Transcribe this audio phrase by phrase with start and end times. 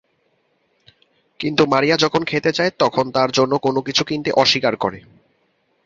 [1.39, 4.99] কিন্তু মারিয়া যখন খেতে চায়, তখন তার জন্য কোন কিছু কিনতে অস্বীকার করে।